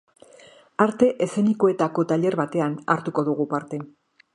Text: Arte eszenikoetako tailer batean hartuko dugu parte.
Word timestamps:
Arte 0.85 1.09
eszenikoetako 1.27 2.07
tailer 2.13 2.41
batean 2.43 2.83
hartuko 2.97 3.31
dugu 3.31 3.51
parte. 3.57 3.87